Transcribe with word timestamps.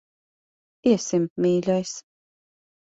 Iesim, 0.93 1.29
mīļais. 1.47 1.95